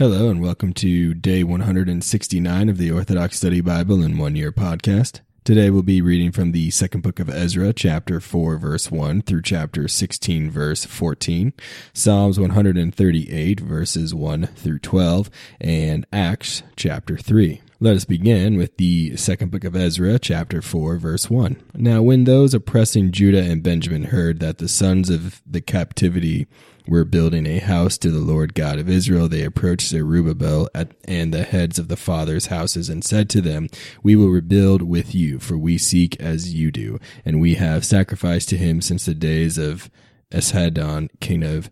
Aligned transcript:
Hello, 0.00 0.30
and 0.30 0.40
welcome 0.40 0.72
to 0.72 1.12
day 1.12 1.44
169 1.44 2.70
of 2.70 2.78
the 2.78 2.90
Orthodox 2.90 3.36
Study 3.36 3.60
Bible 3.60 4.02
in 4.02 4.16
One 4.16 4.34
Year 4.34 4.50
podcast. 4.50 5.20
Today 5.44 5.68
we'll 5.68 5.82
be 5.82 6.00
reading 6.00 6.32
from 6.32 6.52
the 6.52 6.70
second 6.70 7.02
book 7.02 7.20
of 7.20 7.28
Ezra, 7.28 7.74
chapter 7.74 8.18
4, 8.18 8.56
verse 8.56 8.90
1 8.90 9.20
through 9.20 9.42
chapter 9.42 9.88
16, 9.88 10.50
verse 10.50 10.86
14, 10.86 11.52
Psalms 11.92 12.40
138, 12.40 13.60
verses 13.60 14.14
1 14.14 14.46
through 14.46 14.78
12, 14.78 15.28
and 15.60 16.06
Acts, 16.10 16.62
chapter 16.76 17.18
3. 17.18 17.60
Let 17.78 17.96
us 17.96 18.06
begin 18.06 18.56
with 18.56 18.78
the 18.78 19.18
second 19.18 19.50
book 19.50 19.64
of 19.64 19.76
Ezra, 19.76 20.18
chapter 20.18 20.62
4, 20.62 20.96
verse 20.96 21.28
1. 21.28 21.62
Now, 21.74 22.00
when 22.00 22.24
those 22.24 22.54
oppressing 22.54 23.12
Judah 23.12 23.42
and 23.42 23.62
Benjamin 23.62 24.04
heard 24.04 24.40
that 24.40 24.56
the 24.56 24.68
sons 24.68 25.10
of 25.10 25.42
the 25.46 25.60
captivity 25.60 26.46
were 26.86 27.04
building 27.04 27.46
a 27.46 27.58
house 27.58 27.98
to 27.98 28.10
the 28.10 28.18
Lord 28.18 28.54
God 28.54 28.78
of 28.78 28.88
Israel, 28.88 29.28
they 29.28 29.42
approached 29.42 29.88
Zerubbabel 29.88 30.68
and 31.04 31.34
the 31.34 31.42
heads 31.42 31.78
of 31.78 31.88
the 31.88 31.96
fathers' 31.96 32.46
houses 32.46 32.88
and 32.88 33.04
said 33.04 33.28
to 33.30 33.40
them, 33.40 33.68
We 34.02 34.16
will 34.16 34.28
rebuild 34.28 34.82
with 34.82 35.14
you, 35.14 35.38
for 35.38 35.56
we 35.56 35.78
seek 35.78 36.20
as 36.20 36.54
you 36.54 36.70
do, 36.70 36.98
and 37.24 37.40
we 37.40 37.54
have 37.54 37.84
sacrificed 37.84 38.48
to 38.50 38.56
him 38.56 38.80
since 38.80 39.06
the 39.06 39.14
days 39.14 39.58
of 39.58 39.90
Esarhaddon, 40.32 41.08
king 41.20 41.42
of 41.42 41.70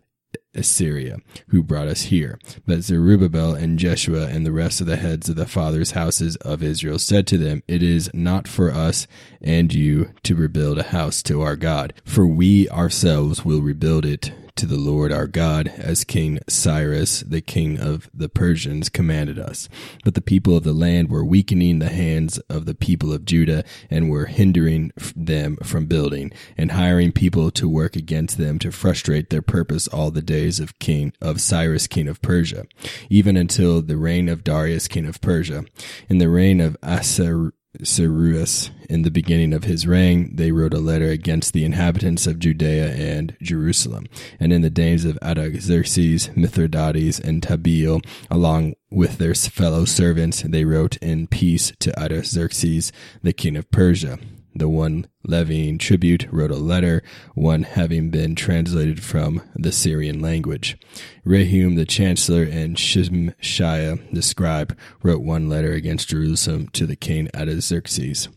Assyria, 0.55 1.17
who 1.49 1.63
brought 1.63 1.87
us 1.87 2.03
here. 2.03 2.39
But 2.65 2.81
Zerubbabel 2.81 3.53
and 3.53 3.77
Jeshua 3.77 4.27
and 4.27 4.45
the 4.45 4.51
rest 4.51 4.81
of 4.81 4.87
the 4.87 4.97
heads 4.97 5.29
of 5.29 5.35
the 5.35 5.45
fathers' 5.45 5.91
houses 5.91 6.35
of 6.37 6.63
Israel 6.63 6.99
said 6.99 7.27
to 7.27 7.37
them, 7.37 7.61
It 7.67 7.83
is 7.83 8.09
not 8.13 8.47
for 8.47 8.71
us 8.71 9.07
and 9.41 9.73
you 9.73 10.11
to 10.23 10.35
rebuild 10.35 10.79
a 10.79 10.83
house 10.83 11.21
to 11.23 11.41
our 11.41 11.55
God, 11.55 11.93
for 12.03 12.25
we 12.25 12.67
ourselves 12.69 13.45
will 13.45 13.61
rebuild 13.61 14.05
it 14.05 14.31
to 14.59 14.65
the 14.65 14.75
Lord 14.75 15.13
our 15.13 15.25
God, 15.25 15.69
as 15.77 16.03
King 16.03 16.37
Cyrus, 16.49 17.21
the 17.21 17.39
king 17.39 17.79
of 17.79 18.09
the 18.13 18.27
Persians, 18.27 18.89
commanded 18.89 19.39
us. 19.39 19.69
But 20.03 20.15
the 20.15 20.21
people 20.21 20.53
of 20.57 20.65
the 20.65 20.73
land 20.73 21.09
were 21.09 21.23
weakening 21.23 21.79
the 21.79 21.87
hands 21.87 22.39
of 22.49 22.65
the 22.65 22.75
people 22.75 23.13
of 23.13 23.23
Judah 23.23 23.63
and 23.89 24.09
were 24.09 24.25
hindering 24.25 24.91
them 25.15 25.55
from 25.63 25.85
building 25.85 26.33
and 26.57 26.73
hiring 26.73 27.13
people 27.13 27.51
to 27.51 27.69
work 27.69 27.95
against 27.95 28.37
them 28.37 28.59
to 28.59 28.69
frustrate 28.69 29.29
their 29.29 29.41
purpose 29.41 29.87
all 29.87 30.11
the 30.11 30.21
days 30.21 30.59
of 30.59 30.77
King 30.77 31.13
of 31.21 31.39
Cyrus, 31.39 31.87
king 31.87 32.09
of 32.09 32.21
Persia, 32.21 32.65
even 33.09 33.37
until 33.37 33.81
the 33.81 33.95
reign 33.95 34.27
of 34.27 34.43
Darius, 34.43 34.89
king 34.89 35.05
of 35.05 35.21
Persia. 35.21 35.63
In 36.09 36.17
the 36.17 36.27
reign 36.27 36.59
of 36.59 36.75
Assur 36.83 37.53
Cyrus, 37.83 38.71
in 38.89 39.03
the 39.03 39.11
beginning 39.11 39.53
of 39.53 39.63
his 39.63 39.85
reign, 39.85 40.35
they 40.35 40.51
wrote 40.51 40.73
a 40.73 40.79
letter 40.79 41.09
against 41.09 41.53
the 41.53 41.63
inhabitants 41.63 42.25
of 42.25 42.39
Judea 42.39 42.93
and 42.93 43.37
Jerusalem. 43.41 44.07
And 44.39 44.51
in 44.51 44.61
the 44.61 44.71
days 44.71 45.05
of 45.05 45.19
Artaxerxes, 45.21 46.31
Mithridates, 46.35 47.19
and 47.19 47.41
Tabeel, 47.43 48.03
along 48.31 48.73
with 48.89 49.19
their 49.19 49.35
fellow 49.35 49.85
servants, 49.85 50.41
they 50.41 50.65
wrote 50.65 50.97
in 50.97 51.27
peace 51.27 51.71
to 51.79 51.97
Artaxerxes, 51.99 52.91
the 53.21 53.33
king 53.33 53.55
of 53.55 53.69
Persia. 53.69 54.17
The 54.59 54.67
one 54.67 55.07
levying 55.23 55.77
tribute 55.77 56.27
wrote 56.33 56.51
a 56.51 56.57
letter, 56.57 57.01
one 57.33 57.63
having 57.63 58.09
been 58.09 58.35
translated 58.35 59.01
from 59.01 59.41
the 59.55 59.71
Syrian 59.71 60.19
language. 60.19 60.77
Rehum 61.25 61.77
the 61.77 61.85
chancellor 61.85 62.43
and 62.43 62.75
Shimshai 62.75 64.11
the 64.11 64.21
scribe 64.21 64.77
wrote 65.01 65.21
one 65.21 65.47
letter 65.47 65.71
against 65.71 66.09
Jerusalem 66.09 66.67
to 66.73 66.85
the 66.85 66.97
king 66.97 67.29
Artaxerxes. 67.33 68.27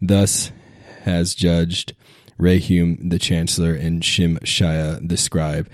Thus 0.00 0.52
has 1.02 1.34
judged 1.34 1.92
Rehum 2.40 3.10
the 3.10 3.18
chancellor 3.18 3.74
and 3.74 4.02
Shimshai 4.02 5.06
the 5.06 5.18
scribe 5.18 5.68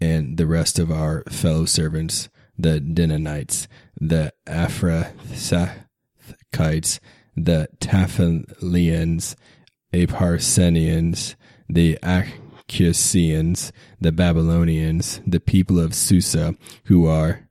and 0.00 0.36
the 0.36 0.46
rest 0.46 0.78
of 0.78 0.92
our 0.92 1.24
fellow 1.24 1.64
servants, 1.64 2.28
the 2.56 2.80
Dinonites, 2.80 3.66
the 4.00 4.32
Aphrasathites, 4.46 7.00
the 7.36 7.68
Taphalians, 7.80 9.36
Aparsenians, 9.92 11.34
the 11.68 11.98
Achaeans, 12.02 13.72
the 14.00 14.12
Babylonians, 14.12 15.20
the 15.26 15.40
people 15.40 15.78
of 15.78 15.94
Susa, 15.94 16.56
who 16.84 17.06
are 17.06 17.48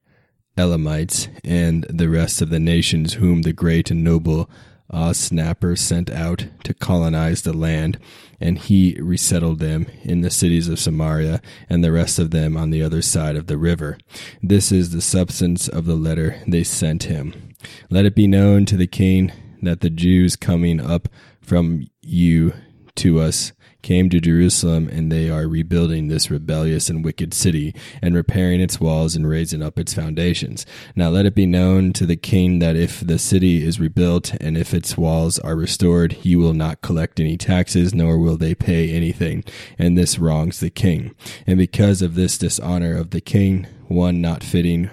Elamites, 0.57 1.29
and 1.43 1.83
the 1.89 2.09
rest 2.09 2.41
of 2.41 2.49
the 2.49 2.59
nations 2.59 3.13
whom 3.13 3.41
the 3.41 3.53
great 3.53 3.89
and 3.89 4.03
noble 4.03 4.49
Osnapper 4.91 5.75
sent 5.75 6.11
out 6.11 6.45
to 6.63 6.73
colonize 6.73 7.41
the 7.41 7.53
land, 7.53 7.97
and 8.39 8.59
he 8.59 8.95
resettled 9.01 9.59
them 9.59 9.87
in 10.03 10.21
the 10.21 10.29
cities 10.29 10.67
of 10.67 10.79
Samaria, 10.79 11.41
and 11.69 11.83
the 11.83 11.91
rest 11.91 12.19
of 12.19 12.31
them 12.31 12.55
on 12.55 12.69
the 12.69 12.83
other 12.83 13.01
side 13.01 13.35
of 13.35 13.47
the 13.47 13.57
river. 13.57 13.97
This 14.41 14.71
is 14.71 14.91
the 14.91 15.01
substance 15.01 15.67
of 15.67 15.85
the 15.85 15.95
letter 15.95 16.41
they 16.47 16.63
sent 16.63 17.03
him. 17.03 17.55
Let 17.89 18.05
it 18.05 18.13
be 18.13 18.27
known 18.27 18.65
to 18.65 18.77
the 18.77 18.87
king 18.87 19.31
that 19.65 19.81
the 19.81 19.89
Jews 19.89 20.35
coming 20.35 20.79
up 20.79 21.09
from 21.41 21.87
you 22.01 22.53
to 22.95 23.19
us 23.19 23.53
came 23.81 24.09
to 24.09 24.21
Jerusalem, 24.21 24.87
and 24.87 25.11
they 25.11 25.29
are 25.29 25.47
rebuilding 25.47 26.07
this 26.07 26.31
rebellious 26.31 26.89
and 26.89 27.03
wicked 27.03 27.33
city, 27.33 27.75
and 28.01 28.15
repairing 28.15 28.61
its 28.61 28.79
walls 28.79 29.15
and 29.15 29.27
raising 29.27 29.61
up 29.61 29.77
its 29.77 29.93
foundations. 29.93 30.65
Now 30.95 31.09
let 31.09 31.25
it 31.25 31.35
be 31.35 31.45
known 31.45 31.91
to 31.93 32.05
the 32.05 32.15
king 32.15 32.59
that 32.59 32.77
if 32.77 33.05
the 33.05 33.19
city 33.19 33.63
is 33.63 33.81
rebuilt, 33.81 34.33
and 34.39 34.57
if 34.57 34.73
its 34.73 34.97
walls 34.97 35.37
are 35.39 35.55
restored, 35.55 36.13
he 36.13 36.35
will 36.35 36.53
not 36.53 36.81
collect 36.81 37.19
any 37.19 37.37
taxes, 37.37 37.93
nor 37.93 38.17
will 38.17 38.37
they 38.37 38.55
pay 38.55 38.89
anything, 38.89 39.43
and 39.77 39.97
this 39.97 40.17
wrongs 40.17 40.59
the 40.59 40.69
king. 40.69 41.13
And 41.45 41.57
because 41.57 42.01
of 42.01 42.15
this 42.15 42.37
dishonor 42.37 42.95
of 42.95 43.09
the 43.09 43.21
king, 43.21 43.67
one 43.89 44.21
not 44.21 44.43
fitting 44.43 44.89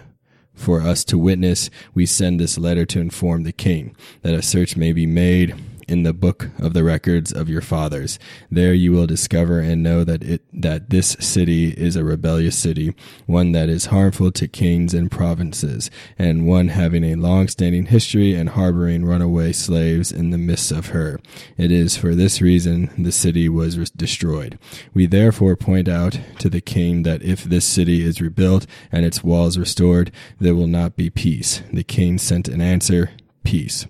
for 0.61 0.81
us 0.81 1.05
to 1.05 1.19
witness, 1.19 1.71
we 1.95 2.07
send 2.07 2.39
this 2.39 2.59
letter 2.59 2.85
to 2.87 3.01
inform 3.01 3.43
the 3.43 3.53
king 3.53 3.97
that 4.23 4.35
a 4.35 4.43
search 4.43 4.77
may 4.77 4.93
be 4.93 5.07
made 5.07 5.55
in 5.91 6.05
the 6.05 6.13
book 6.13 6.51
of 6.59 6.73
the 6.73 6.85
records 6.85 7.33
of 7.33 7.49
your 7.49 7.61
fathers. 7.61 8.19
There 8.51 8.73
you 8.73 8.93
will 8.93 9.07
discover 9.07 9.59
and 9.61 9.83
know 9.83 10.05
that 10.05 10.23
it 10.23 10.43
that 10.53 10.91
this 10.91 11.17
city 11.21 11.71
is 11.71 11.97
a 11.97 12.05
rebellious 12.05 12.57
city, 12.57 12.95
one 13.27 13.53
that 13.53 13.69
is 13.69 13.87
harmful 13.87 14.31
to 14.33 14.49
kings 14.49 14.95
and 14.95 15.11
provinces, 15.11 15.91
and 16.19 16.47
one 16.47 16.69
having 16.69 17.05
a 17.05 17.17
long-standing 17.17 17.87
history 17.87 18.35
and 18.35 18.51
harboring 18.51 19.05
runaway 19.05 19.53
slaves 19.53 20.13
in 20.13 20.31
the 20.31 20.39
midst 20.39 20.71
of 20.71 20.89
her. 20.89 21.21
It 21.57 21.73
is 21.73 21.97
for 21.97 22.15
this 22.15 22.41
reason 22.41 22.91
the 22.97 23.13
city 23.13 23.49
was 23.49 23.91
destroyed. 23.91 24.59
We 24.95 25.07
therefore 25.07 25.57
point 25.57 25.89
out 25.89 26.21
to 26.39 26.49
the 26.49 26.61
king 26.61 27.03
that 27.03 27.23
if 27.23 27.45
this 27.45 27.65
city 27.65 28.05
is 28.05 28.21
rebuilt 28.21 28.67
and 28.93 29.05
its 29.05 29.25
walls 29.25 29.59
restored, 29.59 30.13
there 30.39 30.55
will 30.55 30.67
not 30.67 30.97
be 30.97 31.11
peace. 31.11 31.63
The 31.73 31.85
king 31.85 32.19
sent 32.19 32.49
an 32.49 32.61
answer, 32.61 33.11
peace. 33.45 33.87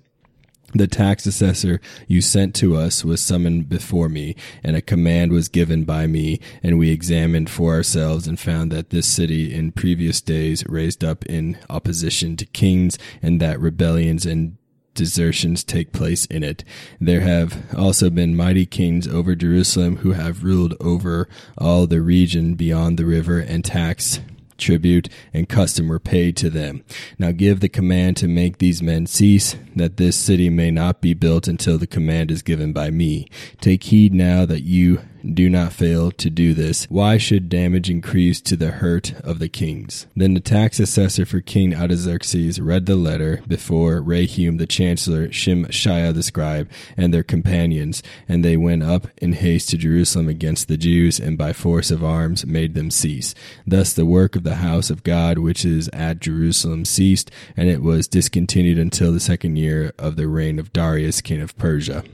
The 0.72 0.86
tax 0.86 1.26
assessor 1.26 1.80
you 2.06 2.20
sent 2.20 2.54
to 2.56 2.76
us 2.76 3.04
was 3.04 3.20
summoned 3.20 3.68
before 3.68 4.08
me, 4.08 4.36
and 4.62 4.76
a 4.76 4.82
command 4.82 5.32
was 5.32 5.48
given 5.48 5.84
by 5.84 6.06
me, 6.06 6.40
and 6.62 6.78
we 6.78 6.90
examined 6.90 7.50
for 7.50 7.74
ourselves 7.74 8.28
and 8.28 8.38
found 8.38 8.70
that 8.70 8.90
this 8.90 9.06
city 9.06 9.52
in 9.52 9.72
previous 9.72 10.20
days 10.20 10.64
raised 10.68 11.02
up 11.02 11.26
in 11.26 11.58
opposition 11.68 12.36
to 12.36 12.46
kings, 12.46 12.98
and 13.20 13.40
that 13.40 13.60
rebellions 13.60 14.24
and 14.24 14.56
desertions 14.94 15.64
take 15.64 15.92
place 15.92 16.26
in 16.26 16.44
it. 16.44 16.62
There 17.00 17.20
have 17.20 17.74
also 17.76 18.10
been 18.10 18.36
mighty 18.36 18.66
kings 18.66 19.08
over 19.08 19.34
Jerusalem 19.34 19.98
who 19.98 20.12
have 20.12 20.44
ruled 20.44 20.74
over 20.80 21.28
all 21.58 21.86
the 21.86 22.00
region 22.00 22.54
beyond 22.54 22.98
the 22.98 23.06
river 23.06 23.38
and 23.38 23.64
taxed 23.64 24.20
tribute, 24.60 25.08
and 25.34 25.48
custom 25.48 25.88
were 25.88 25.98
paid 25.98 26.36
to 26.36 26.50
them. 26.50 26.84
Now 27.18 27.32
give 27.32 27.60
the 27.60 27.68
command 27.68 28.16
to 28.18 28.28
make 28.28 28.58
these 28.58 28.82
men 28.82 29.06
cease, 29.06 29.56
that 29.74 29.96
this 29.96 30.16
city 30.16 30.50
may 30.50 30.70
not 30.70 31.00
be 31.00 31.14
built 31.14 31.48
until 31.48 31.78
the 31.78 31.86
command 31.86 32.30
is 32.30 32.42
given 32.42 32.72
by 32.72 32.90
me. 32.90 33.26
Take 33.60 33.84
heed 33.84 34.14
now 34.14 34.46
that 34.46 34.62
you 34.62 35.00
do 35.24 35.50
not 35.50 35.72
fail 35.72 36.10
to 36.12 36.30
do 36.30 36.54
this. 36.54 36.86
Why 36.88 37.18
should 37.18 37.48
damage 37.48 37.90
increase 37.90 38.40
to 38.42 38.56
the 38.56 38.70
hurt 38.70 39.12
of 39.20 39.38
the 39.38 39.48
kings? 39.48 40.06
Then 40.16 40.34
the 40.34 40.40
tax 40.40 40.80
assessor 40.80 41.26
for 41.26 41.40
King 41.40 41.74
Artaxerxes 41.74 42.60
read 42.60 42.86
the 42.86 42.96
letter 42.96 43.42
before 43.46 44.00
Rehum 44.00 44.58
the 44.58 44.66
chancellor, 44.66 45.28
Shimshai 45.28 46.12
the 46.14 46.22
scribe, 46.22 46.70
and 46.96 47.12
their 47.12 47.22
companions, 47.22 48.02
and 48.28 48.44
they 48.44 48.56
went 48.56 48.82
up 48.82 49.08
in 49.18 49.32
haste 49.34 49.70
to 49.70 49.78
Jerusalem 49.78 50.28
against 50.28 50.68
the 50.68 50.76
Jews, 50.76 51.20
and 51.20 51.36
by 51.36 51.52
force 51.52 51.90
of 51.90 52.04
arms 52.04 52.46
made 52.46 52.74
them 52.74 52.90
cease. 52.90 53.34
Thus 53.66 53.92
the 53.92 54.06
work 54.06 54.36
of 54.36 54.42
the 54.42 54.56
house 54.56 54.90
of 54.90 55.04
God 55.04 55.38
which 55.38 55.64
is 55.64 55.88
at 55.92 56.20
Jerusalem 56.20 56.84
ceased, 56.84 57.30
and 57.56 57.68
it 57.68 57.82
was 57.82 58.08
discontinued 58.08 58.78
until 58.78 59.12
the 59.12 59.20
second 59.20 59.56
year 59.56 59.92
of 59.98 60.16
the 60.16 60.28
reign 60.28 60.58
of 60.58 60.72
Darius 60.72 61.20
king 61.20 61.40
of 61.40 61.56
Persia. 61.56 62.04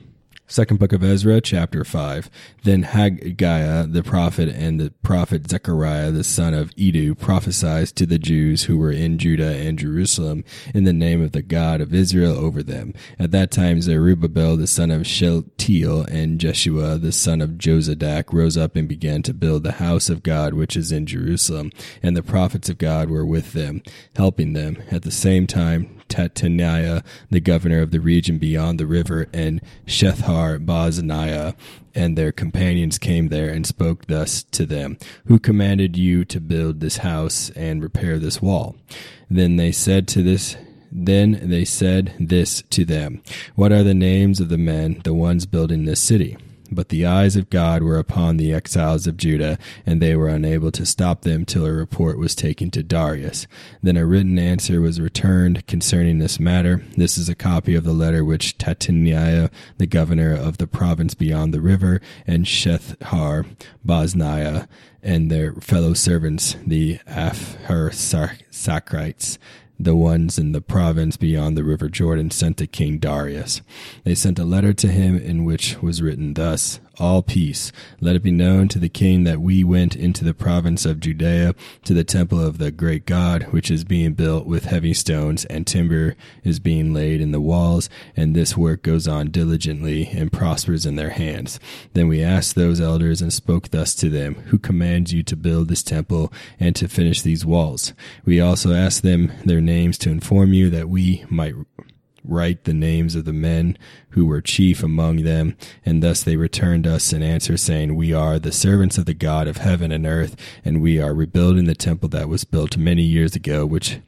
Second 0.48 0.78
book 0.78 0.93
of 0.93 1.02
Ezra, 1.02 1.40
chapter 1.40 1.82
5. 1.82 2.31
Then 2.62 2.84
Haggai 2.84 3.82
the 3.87 4.04
prophet 4.04 4.48
and 4.48 4.81
the 4.81 4.93
prophet 5.02 5.50
Zechariah 5.50 6.12
the 6.12 6.22
son 6.22 6.54
of 6.54 6.72
Iddo 6.78 7.16
prophesied 7.16 7.88
to 7.88 8.06
the 8.06 8.19
Jews 8.19 8.62
who 8.64 8.78
were 8.78 8.93
in 8.93 9.19
Judah 9.19 9.56
and 9.56 9.76
Jerusalem 9.76 10.44
in 10.72 10.84
the 10.84 10.93
name 10.93 11.20
of 11.20 11.32
the 11.32 11.43
God 11.43 11.81
of 11.81 11.93
Israel 11.93 12.37
over 12.37 12.62
them. 12.62 12.94
At 13.19 13.32
that 13.32 13.50
time 13.50 13.82
Zerubbabel 13.82 14.56
the 14.56 14.69
son 14.69 14.93
of 14.93 15.04
Shealtiel 15.04 16.02
and 16.02 16.38
Jeshua 16.38 16.98
the 16.98 17.12
son 17.12 17.40
of 17.40 17.58
Jozadak 17.58 18.32
rose 18.32 18.56
up 18.56 18.76
and 18.76 18.88
began 18.88 19.22
to 19.22 19.34
build 19.34 19.64
the 19.64 19.72
house 19.72 20.08
of 20.08 20.22
God 20.22 20.54
which 20.54 20.76
is 20.76 20.93
in 20.93 21.06
Jerusalem, 21.06 21.72
and 22.04 22.16
the 22.16 22.22
prophets 22.22 22.69
of 22.69 22.78
God 22.78 23.10
were 23.10 23.26
with 23.26 23.52
them, 23.52 23.82
helping 24.14 24.52
them. 24.52 24.81
At 24.93 25.02
the 25.02 25.10
same 25.10 25.48
time 25.48 25.93
Tattaniah, 26.08 27.04
the 27.31 27.40
governor 27.40 27.81
of 27.81 27.90
the 27.90 27.98
region 27.98 28.38
beyond 28.38 28.78
the 28.78 28.87
river, 28.87 29.26
and 29.32 29.60
Shethar 29.87 30.35
Bozaniah 30.36 31.54
and 31.94 32.16
their 32.16 32.32
companions 32.32 32.98
came 32.98 33.28
there 33.28 33.48
and 33.48 33.66
spoke 33.66 34.06
thus 34.06 34.42
to 34.42 34.66
them, 34.66 34.98
Who 35.26 35.38
commanded 35.38 35.96
you 35.96 36.24
to 36.26 36.40
build 36.40 36.80
this 36.80 36.98
house 36.98 37.50
and 37.50 37.82
repair 37.82 38.18
this 38.18 38.42
wall? 38.42 38.76
Then 39.30 39.56
they 39.56 39.72
said 39.72 40.06
to 40.08 40.22
this 40.22 40.56
then 40.92 41.50
they 41.50 41.64
said 41.64 42.14
this 42.18 42.62
to 42.70 42.84
them, 42.84 43.22
What 43.54 43.72
are 43.72 43.82
the 43.82 43.94
names 43.94 44.40
of 44.40 44.48
the 44.48 44.58
men, 44.58 45.00
the 45.04 45.12
ones 45.12 45.44
building 45.44 45.84
this 45.84 46.00
city? 46.00 46.36
But 46.70 46.88
the 46.88 47.06
eyes 47.06 47.36
of 47.36 47.50
God 47.50 47.82
were 47.82 47.98
upon 47.98 48.36
the 48.36 48.52
exiles 48.52 49.06
of 49.06 49.16
Judah, 49.16 49.58
and 49.84 50.00
they 50.00 50.16
were 50.16 50.28
unable 50.28 50.70
to 50.72 50.86
stop 50.86 51.22
them 51.22 51.44
till 51.44 51.66
a 51.66 51.72
report 51.72 52.18
was 52.18 52.34
taken 52.34 52.70
to 52.72 52.82
Darius. 52.82 53.46
Then 53.82 53.96
a 53.96 54.06
written 54.06 54.38
answer 54.38 54.80
was 54.80 55.00
returned 55.00 55.66
concerning 55.66 56.18
this 56.18 56.40
matter. 56.40 56.82
This 56.96 57.18
is 57.18 57.28
a 57.28 57.34
copy 57.34 57.74
of 57.74 57.84
the 57.84 57.92
letter 57.92 58.24
which 58.24 58.58
Tattaniah, 58.58 59.50
the 59.78 59.86
governor 59.86 60.34
of 60.34 60.58
the 60.58 60.66
province 60.66 61.14
beyond 61.14 61.54
the 61.54 61.60
river, 61.60 62.00
and 62.26 62.46
Shethar, 62.46 63.46
Bosniah, 63.84 64.66
and 65.02 65.30
their 65.30 65.52
fellow 65.54 65.94
servants, 65.94 66.56
the 66.66 66.98
Apharsachites, 67.08 69.38
the 69.78 69.94
ones 69.94 70.38
in 70.38 70.52
the 70.52 70.61
province 70.61 71.17
beyond 71.17 71.56
the 71.56 71.64
river 71.64 71.88
Jordan 71.88 72.31
sent 72.31 72.56
to 72.58 72.67
King 72.67 72.99
Darius. 72.99 73.61
They 74.05 74.14
sent 74.14 74.38
a 74.38 74.44
letter 74.44 74.73
to 74.73 74.88
him 74.88 75.17
in 75.17 75.44
which 75.44 75.81
was 75.82 76.02
written 76.02 76.34
thus 76.34 76.81
all 76.98 77.22
peace. 77.22 77.72
Let 78.00 78.16
it 78.16 78.22
be 78.22 78.31
known 78.31 78.69
to 78.69 78.78
the 78.78 78.88
king 78.88 79.25
that 79.25 79.40
we 79.40 79.64
went 79.64 79.96
into 79.96 80.25
the 80.25 80.34
province 80.34 80.84
of 80.84 81.00
Judea 81.00 81.54
to 81.84 81.94
the 81.94 82.04
temple 82.04 82.40
of 82.40 82.58
the 82.58 82.70
great 82.70 83.06
God, 83.06 83.44
which 83.44 83.70
is 83.70 83.84
being 83.84 84.14
built 84.14 84.46
with 84.46 84.66
heavy 84.66 84.94
stones, 84.94 85.44
and 85.46 85.66
timber 85.66 86.16
is 86.44 86.58
being 86.58 86.93
laid 86.93 87.20
in 87.20 87.32
the 87.32 87.40
walls, 87.40 87.88
and 88.16 88.34
this 88.34 88.56
work 88.56 88.82
goes 88.82 89.06
on 89.06 89.31
diligently 89.31 90.06
and 90.08 90.32
prospers 90.32 90.87
in 90.87 90.96
their 90.96 91.10
hands. 91.10 91.60
Then 91.93 92.08
we 92.08 92.22
asked 92.22 92.54
those 92.54 92.81
elders 92.81 93.20
and 93.20 93.32
spoke 93.32 93.70
thus 93.70 93.94
to 93.96 94.10
them, 94.10 94.34
Who 94.46 94.58
commands 94.58 95.12
you 95.12 95.22
to 95.25 95.37
build 95.37 95.69
this 95.69 95.82
temple 95.82 96.32
and 96.58 96.75
to 96.76 96.88
finish 96.88 97.22
these 97.22 97.46
walls? 97.46 97.93
We 98.25 98.40
also 98.40 98.72
asked 98.72 99.02
them 99.02 99.32
their 99.44 99.60
names 99.60 99.98
to 99.98 100.10
inform 100.10 100.52
you 100.52 100.70
that 100.70 100.88
we 100.88 101.25
might 101.28 101.54
write 102.26 102.64
the 102.64 102.75
names 102.75 103.14
of 103.14 103.25
the 103.25 103.32
men 103.32 103.78
who 104.11 104.26
were 104.26 104.40
chief 104.40 104.82
among 104.82 105.23
them, 105.23 105.56
and 105.84 106.02
thus 106.02 106.23
they 106.23 106.37
returned 106.37 106.87
us 106.87 107.12
an 107.12 107.23
answer 107.23 107.56
saying, 107.56 107.94
We 107.94 108.12
are 108.12 108.38
the 108.38 108.52
servants 108.52 108.99
of 108.99 109.06
the 109.06 109.14
God 109.14 109.46
of 109.46 109.58
heaven 109.58 109.93
and 109.93 110.06
earth, 110.06 110.37
and 110.64 110.82
we 110.82 111.00
are 111.00 111.14
rebuilding 111.14 111.64
the 111.64 111.75
temple 111.75 112.08
that 112.11 112.28
was 112.28 112.44
built 112.44 112.76
many 112.76 113.02
years 113.02 113.34
ago, 113.34 113.64
which 113.64 114.00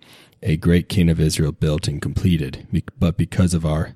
a 0.43 0.57
great 0.57 0.89
king 0.89 1.09
of 1.09 1.21
Israel 1.21 1.53
built 1.53 1.89
and 1.89 2.01
completed. 2.01 2.67
But 2.99 3.17
because 3.17 3.55
of 3.55 3.67
our 3.67 3.95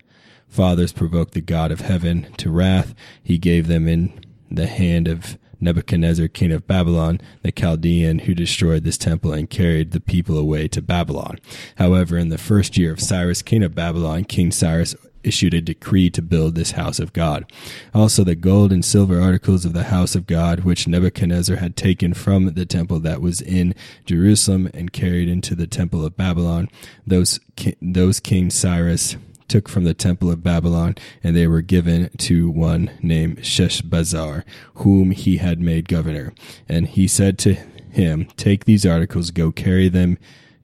fathers 0.49 0.93
provoked 0.93 1.35
the 1.35 1.41
God 1.41 1.71
of 1.71 1.81
heaven 1.81 2.33
to 2.39 2.51
wrath, 2.51 2.95
he 3.23 3.39
gave 3.39 3.69
them 3.69 3.89
in 3.89 4.13
the 4.51 4.67
hand 4.67 5.09
of 5.09 5.39
Nebuchadnezzar, 5.63 6.29
king 6.29 6.53
of 6.53 6.67
Babylon, 6.67 7.21
the 7.43 7.53
Chaldean, 7.53 8.21
who 8.21 8.35
destroyed 8.35 8.85
this 8.85 8.99
temple 8.99 9.33
and 9.33 9.49
carried 9.49 9.93
the 9.93 10.01
people 10.01 10.37
away 10.37 10.69
to 10.69 10.83
Babylon. 10.83 11.39
However, 11.77 12.19
in 12.19 12.29
the 12.29 12.39
first 12.39 12.77
year 12.77 12.93
of 12.93 13.01
Cyrus, 13.01 13.43
king 13.43 13.63
of 13.63 13.75
Babylon, 13.75 14.25
King 14.25 14.51
Cyrus 14.51 14.95
issued 15.23 15.55
a 15.55 15.61
decree 15.61 16.11
to 16.11 16.23
build 16.23 16.55
this 16.55 16.73
house 16.73 16.99
of 16.99 17.13
God. 17.13 17.51
Also, 17.95 18.25
the 18.25 18.35
gold 18.35 18.73
and 18.73 18.85
silver 18.85 19.21
articles 19.21 19.65
of 19.65 19.73
the 19.73 19.85
house 19.85 20.15
of 20.15 20.27
God, 20.27 20.61
which 20.61 20.89
Nebuchadnezzar 20.89 21.57
had 21.57 21.77
taken 21.77 22.15
from 22.15 22.53
the 22.53 22.67
temple 22.67 23.01
that 23.01 23.21
was 23.21 23.41
in 23.41 23.75
Jerusalem 24.05 24.71
and 24.75 24.93
carried 24.93 25.29
into 25.29 25.55
the 25.55 25.67
temple 25.67 26.05
of 26.05 26.17
Babylon, 26.17 26.69
those, 27.07 27.41
those 27.81 28.21
King 28.21 28.51
Cyrus 28.51 29.17
took 29.49 29.69
from 29.69 29.85
the 29.85 29.95
temple 29.95 30.31
of 30.31 30.43
Babylon, 30.43 30.97
and 31.23 31.37
they 31.37 31.47
were 31.47 31.63
given 31.63 32.11
to 32.19 32.51
one 32.51 32.91
named 33.03 33.39
Sheshbazzar, 33.39 34.45
whom 34.77 35.11
he 35.11 35.39
had 35.39 35.61
made 35.61 35.89
governor. 35.89 36.33
And 36.69 36.89
he 36.89 37.07
said 37.07 37.39
to 37.41 37.55
him, 37.55 38.27
Take 38.37 38.65
these 38.65 38.87
articles, 38.87 39.31
go 39.31 39.53
carry 39.53 39.89
them 39.89 40.19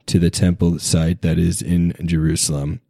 to 0.06 0.18
the 0.18 0.30
temple 0.30 0.78
site 0.78 1.22
that 1.22 1.38
is 1.38 1.60
in 1.60 1.94
Jerusalem 2.04 2.80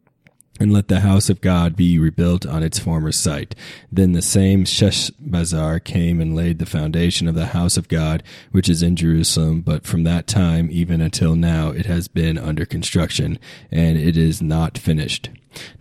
and 0.59 0.73
let 0.73 0.87
the 0.87 0.99
house 0.99 1.29
of 1.29 1.41
God 1.41 1.75
be 1.75 1.97
rebuilt 1.97 2.45
on 2.45 2.63
its 2.63 2.79
former 2.79 3.11
site. 3.11 3.55
Then 3.91 4.11
the 4.11 4.21
same 4.21 4.65
Sheshbazzar 4.65 5.83
came 5.83 6.19
and 6.19 6.35
laid 6.35 6.59
the 6.59 6.65
foundation 6.65 7.27
of 7.27 7.35
the 7.35 7.47
house 7.47 7.77
of 7.77 7.87
God, 7.87 8.23
which 8.51 8.69
is 8.69 8.83
in 8.83 8.95
Jerusalem, 8.95 9.61
but 9.61 9.85
from 9.85 10.03
that 10.03 10.27
time 10.27 10.69
even 10.71 11.01
until 11.01 11.35
now 11.35 11.69
it 11.69 11.85
has 11.85 12.07
been 12.07 12.37
under 12.37 12.65
construction, 12.65 13.39
and 13.71 13.97
it 13.97 14.17
is 14.17 14.41
not 14.41 14.77
finished. 14.77 15.29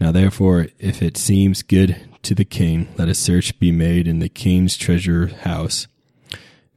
Now 0.00 0.12
therefore, 0.12 0.68
if 0.78 1.02
it 1.02 1.16
seems 1.16 1.62
good 1.62 1.96
to 2.22 2.34
the 2.34 2.44
king, 2.44 2.88
let 2.96 3.08
a 3.08 3.14
search 3.14 3.58
be 3.58 3.72
made 3.72 4.06
in 4.06 4.18
the 4.18 4.28
king's 4.28 4.76
treasure 4.76 5.28
house 5.28 5.86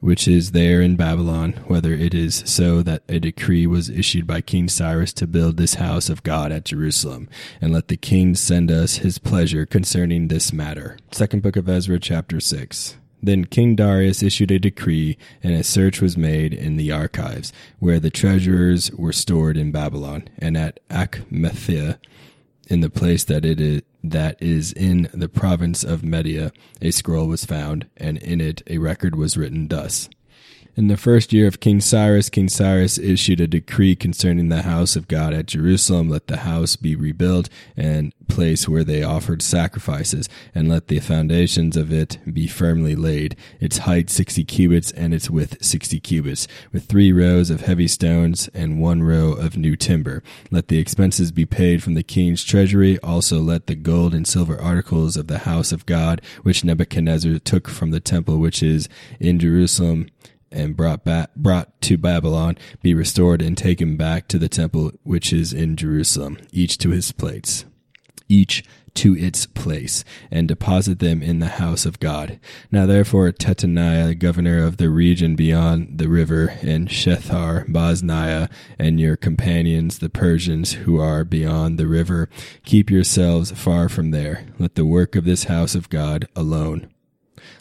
which 0.01 0.27
is 0.27 0.51
there 0.51 0.81
in 0.81 0.95
Babylon, 0.95 1.53
whether 1.67 1.93
it 1.93 2.13
is 2.13 2.43
so 2.45 2.81
that 2.81 3.03
a 3.07 3.19
decree 3.19 3.65
was 3.65 3.89
issued 3.89 4.27
by 4.27 4.41
King 4.41 4.67
Cyrus 4.67 5.13
to 5.13 5.27
build 5.27 5.55
this 5.55 5.75
house 5.75 6.09
of 6.09 6.23
God 6.23 6.51
at 6.51 6.65
Jerusalem, 6.65 7.29
and 7.61 7.71
let 7.71 7.87
the 7.87 7.97
king 7.97 8.35
send 8.35 8.71
us 8.71 8.97
his 8.97 9.19
pleasure 9.19 9.65
concerning 9.65 10.27
this 10.27 10.51
matter. 10.51 10.97
Second 11.11 11.43
book 11.43 11.55
of 11.55 11.69
Ezra, 11.69 11.99
chapter 11.99 12.39
6. 12.39 12.97
Then 13.23 13.45
King 13.45 13.75
Darius 13.75 14.23
issued 14.23 14.49
a 14.49 14.57
decree, 14.57 15.17
and 15.43 15.53
a 15.53 15.63
search 15.63 16.01
was 16.01 16.17
made 16.17 16.55
in 16.55 16.75
the 16.75 16.91
archives, 16.91 17.53
where 17.77 17.99
the 17.99 18.09
treasures 18.09 18.91
were 18.93 19.13
stored 19.13 19.55
in 19.55 19.71
Babylon, 19.71 20.27
and 20.39 20.57
at 20.57 20.79
Achmethia, 20.89 21.99
in 22.67 22.81
the 22.81 22.89
place 22.89 23.23
that 23.25 23.45
it 23.45 23.61
is, 23.61 23.83
that 24.03 24.41
is 24.41 24.71
in 24.73 25.09
the 25.13 25.29
province 25.29 25.83
of 25.83 26.03
Media, 26.03 26.51
a 26.81 26.91
scroll 26.91 27.27
was 27.27 27.45
found, 27.45 27.87
and 27.97 28.17
in 28.17 28.41
it 28.41 28.61
a 28.67 28.77
record 28.77 29.15
was 29.15 29.37
written 29.37 29.67
thus. 29.67 30.09
In 30.77 30.87
the 30.87 30.95
first 30.95 31.33
year 31.33 31.47
of 31.47 31.59
King 31.59 31.81
Cyrus, 31.81 32.29
King 32.29 32.47
Cyrus 32.47 32.97
issued 32.97 33.41
a 33.41 33.47
decree 33.47 33.93
concerning 33.93 34.47
the 34.47 34.61
house 34.61 34.95
of 34.95 35.09
God 35.09 35.33
at 35.33 35.47
Jerusalem. 35.47 36.07
Let 36.07 36.27
the 36.27 36.37
house 36.37 36.77
be 36.77 36.95
rebuilt 36.95 37.49
and 37.75 38.13
place 38.29 38.69
where 38.69 38.85
they 38.85 39.03
offered 39.03 39.41
sacrifices, 39.41 40.29
and 40.55 40.69
let 40.69 40.87
the 40.87 41.01
foundations 41.01 41.75
of 41.75 41.91
it 41.91 42.19
be 42.33 42.47
firmly 42.47 42.95
laid, 42.95 43.35
its 43.59 43.79
height 43.79 44.09
sixty 44.09 44.45
cubits 44.45 44.93
and 44.93 45.13
its 45.13 45.29
width 45.29 45.61
sixty 45.61 45.99
cubits, 45.99 46.47
with 46.71 46.85
three 46.85 47.11
rows 47.11 47.49
of 47.49 47.61
heavy 47.61 47.89
stones 47.89 48.47
and 48.53 48.79
one 48.79 49.03
row 49.03 49.33
of 49.33 49.57
new 49.57 49.75
timber. 49.75 50.23
Let 50.51 50.69
the 50.69 50.79
expenses 50.79 51.33
be 51.33 51.45
paid 51.45 51.83
from 51.83 51.95
the 51.95 52.01
king's 52.01 52.45
treasury. 52.45 52.97
Also 52.99 53.41
let 53.41 53.67
the 53.67 53.75
gold 53.75 54.13
and 54.13 54.25
silver 54.25 54.59
articles 54.59 55.17
of 55.17 55.27
the 55.27 55.39
house 55.39 55.73
of 55.73 55.85
God, 55.85 56.21
which 56.43 56.63
Nebuchadnezzar 56.63 57.39
took 57.39 57.67
from 57.67 57.91
the 57.91 57.99
temple 57.99 58.37
which 58.37 58.63
is 58.63 58.87
in 59.19 59.37
Jerusalem, 59.37 60.07
and 60.51 60.75
brought 60.75 61.03
back 61.03 61.33
brought 61.35 61.81
to 61.81 61.97
Babylon 61.97 62.57
be 62.81 62.93
restored 62.93 63.41
and 63.41 63.57
taken 63.57 63.97
back 63.97 64.27
to 64.27 64.37
the 64.37 64.49
temple 64.49 64.91
which 65.03 65.31
is 65.33 65.53
in 65.53 65.75
Jerusalem, 65.75 66.37
each 66.51 66.77
to 66.79 66.89
his 66.89 67.11
place, 67.11 67.65
each 68.27 68.63
to 68.93 69.15
its 69.15 69.45
place, 69.45 70.03
and 70.29 70.47
deposit 70.47 70.99
them 70.99 71.21
in 71.21 71.39
the 71.39 71.47
house 71.47 71.85
of 71.85 71.99
God. 71.99 72.39
Now 72.71 72.85
therefore 72.85 73.31
Tattaniah, 73.31 74.19
governor 74.19 74.63
of 74.63 74.77
the 74.77 74.89
region 74.89 75.35
beyond 75.35 75.97
the 75.97 76.09
river, 76.09 76.57
and 76.61 76.89
Shethar 76.89 77.71
Bosniah, 77.71 78.49
and 78.77 78.99
your 78.99 79.15
companions 79.15 79.99
the 79.99 80.09
Persians 80.09 80.73
who 80.73 80.99
are 80.99 81.23
beyond 81.23 81.77
the 81.77 81.87
river, 81.87 82.29
keep 82.65 82.89
yourselves 82.89 83.51
far 83.51 83.87
from 83.87 84.11
there. 84.11 84.45
Let 84.59 84.75
the 84.75 84.85
work 84.85 85.15
of 85.15 85.25
this 85.25 85.45
house 85.45 85.75
of 85.75 85.89
God 85.89 86.27
alone 86.35 86.89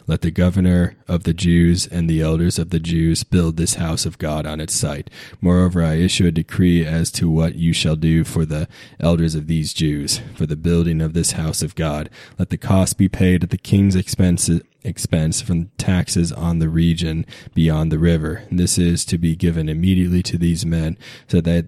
let 0.07 0.21
the 0.21 0.31
governor 0.31 0.95
of 1.07 1.23
the 1.23 1.33
Jews 1.33 1.87
and 1.87 2.09
the 2.09 2.21
elders 2.21 2.59
of 2.59 2.69
the 2.69 2.79
Jews 2.79 3.23
build 3.23 3.57
this 3.57 3.75
house 3.75 4.05
of 4.05 4.17
God 4.17 4.45
on 4.45 4.59
its 4.59 4.73
site. 4.73 5.09
Moreover, 5.39 5.83
I 5.83 5.95
issue 5.95 6.27
a 6.27 6.31
decree 6.31 6.85
as 6.85 7.11
to 7.11 7.29
what 7.29 7.55
you 7.55 7.73
shall 7.73 7.95
do 7.95 8.23
for 8.23 8.45
the 8.45 8.67
elders 8.99 9.35
of 9.35 9.47
these 9.47 9.73
Jews, 9.73 10.21
for 10.35 10.45
the 10.45 10.55
building 10.55 11.01
of 11.01 11.13
this 11.13 11.33
house 11.33 11.61
of 11.61 11.75
God. 11.75 12.09
Let 12.37 12.49
the 12.49 12.57
cost 12.57 12.97
be 12.97 13.09
paid 13.09 13.43
at 13.43 13.49
the 13.49 13.57
king's 13.57 13.95
expense 13.95 14.49
expense 14.83 15.41
from 15.41 15.69
taxes 15.77 16.31
on 16.31 16.59
the 16.59 16.69
region 16.69 17.25
beyond 17.53 17.91
the 17.91 17.99
river. 17.99 18.43
This 18.51 18.77
is 18.79 19.05
to 19.05 19.17
be 19.17 19.35
given 19.35 19.69
immediately 19.69 20.23
to 20.23 20.37
these 20.37 20.65
men, 20.65 20.97
so 21.27 21.39
that 21.41 21.67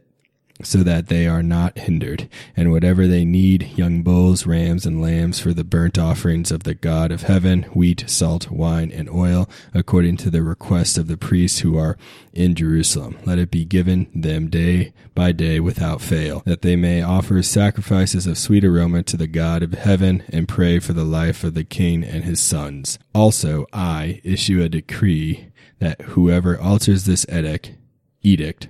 so 0.61 0.83
that 0.83 1.07
they 1.07 1.25
are 1.27 1.41
not 1.41 1.77
hindered. 1.77 2.29
And 2.55 2.71
whatever 2.71 3.07
they 3.07 3.25
need, 3.25 3.71
young 3.75 4.03
bulls, 4.03 4.45
rams, 4.45 4.85
and 4.85 5.01
lambs 5.01 5.39
for 5.39 5.53
the 5.53 5.63
burnt 5.63 5.97
offerings 5.97 6.51
of 6.51 6.63
the 6.63 6.75
God 6.75 7.11
of 7.11 7.23
heaven, 7.23 7.63
wheat, 7.73 8.03
salt, 8.07 8.51
wine, 8.51 8.91
and 8.91 9.09
oil, 9.09 9.49
according 9.73 10.17
to 10.17 10.29
the 10.29 10.43
request 10.43 10.97
of 10.97 11.07
the 11.07 11.17
priests 11.17 11.59
who 11.59 11.77
are 11.77 11.97
in 12.33 12.55
Jerusalem. 12.55 13.17
Let 13.25 13.39
it 13.39 13.51
be 13.51 13.65
given 13.65 14.09
them 14.13 14.49
day 14.49 14.93
by 15.15 15.31
day 15.31 15.59
without 15.59 16.01
fail, 16.01 16.43
that 16.45 16.61
they 16.61 16.75
may 16.75 17.01
offer 17.01 17.41
sacrifices 17.41 18.27
of 18.27 18.37
sweet 18.37 18.63
aroma 18.63 19.03
to 19.03 19.17
the 19.17 19.27
God 19.27 19.63
of 19.63 19.73
heaven 19.73 20.23
and 20.29 20.47
pray 20.47 20.79
for 20.79 20.93
the 20.93 21.03
life 21.03 21.43
of 21.43 21.55
the 21.55 21.63
king 21.63 22.03
and 22.03 22.23
his 22.23 22.39
sons. 22.39 22.99
Also, 23.13 23.65
I 23.73 24.21
issue 24.23 24.61
a 24.61 24.69
decree 24.69 25.47
that 25.79 26.01
whoever 26.01 26.59
alters 26.59 27.05
this 27.05 27.25
edict, 27.29 27.73
edict 28.21 28.69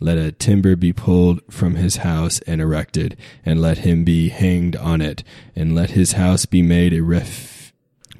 let 0.00 0.18
a 0.18 0.32
timber 0.32 0.76
be 0.76 0.92
pulled 0.92 1.40
from 1.50 1.76
his 1.76 1.96
house 1.96 2.40
and 2.40 2.60
erected, 2.60 3.16
and 3.44 3.60
let 3.60 3.78
him 3.78 4.04
be 4.04 4.28
hanged 4.28 4.76
on 4.76 5.00
it, 5.00 5.22
and 5.54 5.74
let 5.74 5.90
his 5.90 6.12
house 6.12 6.46
be 6.46 6.62
made 6.62 6.92
a 6.92 7.00
ref 7.00 7.60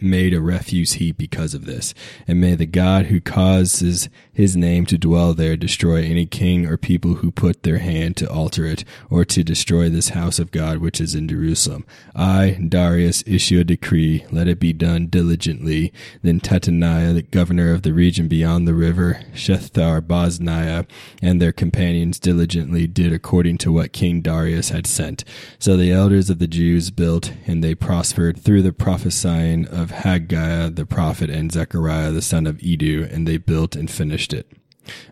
made 0.02 0.32
a 0.32 0.40
refuse 0.40 0.94
heap 0.94 1.18
because 1.18 1.52
of 1.54 1.66
this. 1.66 1.92
And 2.26 2.40
may 2.40 2.54
the 2.54 2.66
God 2.66 3.06
who 3.06 3.20
causes 3.20 4.08
his 4.40 4.56
name 4.56 4.86
to 4.86 4.96
dwell 4.96 5.34
there 5.34 5.54
destroy 5.54 6.02
any 6.02 6.24
king 6.24 6.66
or 6.66 6.78
people 6.78 7.16
who 7.16 7.30
put 7.30 7.62
their 7.62 7.76
hand 7.76 8.16
to 8.16 8.30
alter 8.30 8.64
it 8.64 8.84
or 9.10 9.22
to 9.22 9.44
destroy 9.44 9.90
this 9.90 10.10
house 10.10 10.38
of 10.38 10.50
God 10.50 10.78
which 10.78 10.98
is 10.98 11.14
in 11.14 11.28
Jerusalem. 11.28 11.84
I, 12.14 12.58
Darius, 12.66 13.22
issue 13.26 13.60
a 13.60 13.64
decree, 13.64 14.24
let 14.32 14.48
it 14.48 14.58
be 14.58 14.72
done 14.72 15.08
diligently. 15.08 15.92
Then 16.22 16.40
Tataniah, 16.40 17.12
the 17.12 17.22
governor 17.22 17.74
of 17.74 17.82
the 17.82 17.92
region 17.92 18.28
beyond 18.28 18.66
the 18.66 18.72
river, 18.72 19.20
Shethar 19.34 20.00
Bozniah, 20.00 20.86
and 21.20 21.40
their 21.40 21.52
companions 21.52 22.18
diligently 22.18 22.86
did 22.86 23.12
according 23.12 23.58
to 23.58 23.72
what 23.72 23.92
King 23.92 24.22
Darius 24.22 24.70
had 24.70 24.86
sent. 24.86 25.22
So 25.58 25.76
the 25.76 25.92
elders 25.92 26.30
of 26.30 26.38
the 26.38 26.46
Jews 26.46 26.90
built, 26.90 27.30
and 27.46 27.62
they 27.62 27.74
prospered 27.74 28.40
through 28.40 28.62
the 28.62 28.72
prophesying 28.72 29.68
of 29.68 29.90
Haggai 29.90 30.70
the 30.70 30.86
prophet 30.86 31.28
and 31.28 31.52
Zechariah 31.52 32.12
the 32.12 32.22
son 32.22 32.46
of 32.46 32.62
Iddo, 32.62 33.02
and 33.02 33.28
they 33.28 33.36
built 33.36 33.76
and 33.76 33.90
finished 33.90 34.29
it, 34.32 34.50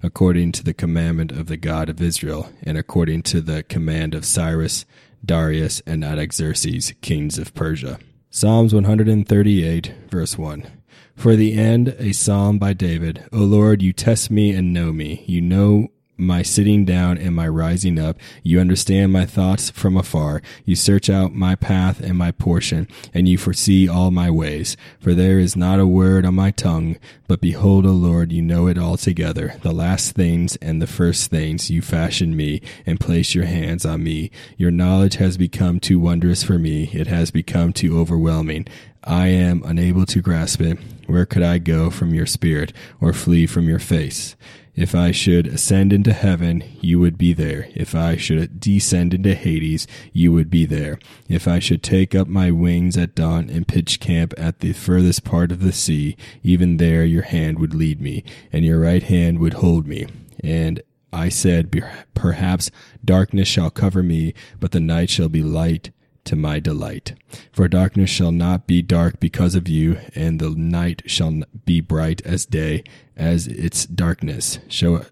according 0.03 0.53
to 0.53 0.65
the 0.65 0.75
commandment 0.75 1.33
of 1.33 1.47
the 1.47 1.57
God 1.57 1.89
of 1.89 2.01
Israel, 2.01 2.51
and 2.63 2.77
according 2.79 3.23
to 3.25 3.41
the 3.41 3.63
command 3.63 4.15
of 4.15 4.25
Cyrus, 4.25 4.85
Darius, 5.25 5.81
and 5.87 6.05
Artaxerxes, 6.05 6.93
kings 7.01 7.39
of 7.39 7.55
Persia. 7.55 7.99
Psalms 8.31 8.75
138, 8.75 9.95
verse 10.11 10.39
1. 10.39 10.67
For 11.17 11.35
the 11.35 11.59
end, 11.59 11.97
a 11.99 12.13
psalm 12.13 12.59
by 12.59 12.75
David. 12.75 13.25
O 13.33 13.39
Lord, 13.39 13.83
you 13.83 13.93
test 13.93 14.31
me 14.31 14.53
and 14.53 14.73
know 14.73 14.93
me. 14.93 15.25
You 15.27 15.41
know 15.41 15.89
my 16.19 16.43
sitting 16.43 16.85
down 16.85 17.17
and 17.17 17.35
my 17.35 17.49
rising 17.49 17.99
up. 17.99 18.19
You 18.43 18.61
understand 18.61 19.13
my 19.13 19.25
thoughts 19.25 19.71
from 19.71 19.97
afar. 19.97 20.43
You 20.65 20.75
search 20.75 21.09
out 21.09 21.33
my 21.33 21.55
path 21.55 22.01
and 22.01 22.19
my 22.19 22.33
portion, 22.33 22.89
and 23.15 23.29
you 23.29 23.39
foresee 23.39 23.89
all 23.89 24.11
my 24.11 24.31
ways. 24.31 24.77
For 24.99 25.15
there 25.15 25.39
is 25.39 25.57
not 25.57 25.79
a 25.79 25.87
word 25.87 26.27
on 26.27 26.35
my 26.35 26.51
tongue, 26.51 26.97
but 27.29 27.41
behold, 27.41 27.87
O 27.87 27.93
Lord, 27.93 28.33
you 28.33 28.43
know 28.43 28.67
it 28.67 28.79
altogether. 28.79 29.55
The 29.63 29.73
last 29.73 30.13
things 30.13 30.57
and 30.57 30.83
the 30.83 30.87
first 30.87 31.31
things 31.31 31.71
you 31.71 31.81
fashioned 31.81 32.37
me 32.37 32.61
and 32.85 32.99
placed 32.99 33.35
your 33.35 33.47
hands 33.47 33.87
on 33.87 34.03
me. 34.03 34.31
Your 34.57 34.71
knowledge 34.71 35.17
has 35.17 35.37
become 35.37 35.79
too 35.79 36.01
wondrous 36.01 36.43
for 36.43 36.59
me. 36.59 36.91
It 36.93 37.07
has 37.07 37.31
become 37.31 37.73
too 37.73 37.99
overwhelming. 37.99 38.67
I 39.05 39.29
am 39.29 39.63
unable 39.65 40.07
to 40.07 40.21
grasp 40.21 40.61
it. 40.61 40.79
Where 41.07 41.27
could 41.27 41.43
I 41.43 41.59
go 41.59 41.91
from 41.91 42.15
your 42.15 42.27
spirit 42.27 42.73
or 43.01 43.13
flee 43.13 43.47
from 43.47 43.69
your 43.69 43.79
face? 43.79 44.37
If 44.75 44.95
I 44.95 45.11
should 45.11 45.49
ascend 45.49 45.93
into 45.93 46.13
heaven, 46.13 46.63
you 46.81 47.01
would 47.01 47.19
be 47.19 47.33
there. 47.33 47.69
If 47.75 47.97
I 47.97 48.17
should 48.17 48.61
descend 48.61 49.13
into 49.13 49.35
Hades, 49.35 49.89
you 50.13 50.33
would 50.33 50.51
be 50.51 50.67
there. 50.67 51.01
If 51.29 51.49
I 51.49 51.59
should 51.59 51.83
take 51.83 52.15
up 52.15 52.29
my 52.29 52.53
wings 52.53 52.97
at 52.97 53.17
dawn 53.17 53.51
and 53.51 53.67
pitch 53.67 53.99
camp 53.99 54.35
at 54.37 54.61
the 54.61 54.73
furthest 54.73 55.25
part 55.25 55.51
of 55.51 55.61
the 55.61 55.73
sea, 55.73 56.17
even 56.45 56.77
there 56.77 57.05
your 57.05 57.23
hand 57.23 57.59
would 57.59 57.75
lead 57.75 58.01
me, 58.01 58.23
and 58.53 58.65
your 58.65 58.79
right 58.79 59.03
hand 59.03 59.41
would 59.41 59.55
hold 59.55 59.89
me. 59.89 60.07
And 60.45 60.81
I 61.13 61.29
said, 61.29 61.75
Perhaps 62.15 62.71
darkness 63.05 63.49
shall 63.49 63.71
cover 63.71 64.03
me, 64.03 64.33
but 64.61 64.71
the 64.71 64.81
night 64.81 65.11
shall 65.11 65.29
be 65.29 65.43
light 65.43 65.91
to 66.29 66.37
my 66.37 66.61
delight. 66.61 67.15
For 67.53 67.69
darkness 67.69 68.11
shall 68.11 68.33
not 68.33 68.67
be 68.67 68.83
dark 68.83 69.19
because 69.19 69.55
of 69.55 69.67
you, 69.67 69.99
and 70.15 70.39
the 70.39 70.51
night 70.51 71.03
shall 71.07 71.43
be 71.65 71.81
bright 71.81 72.21
as 72.25 72.45
day, 72.45 72.85
as 73.17 73.47
its 73.47 73.87
darkness 73.87 74.59
shall 74.69 75.07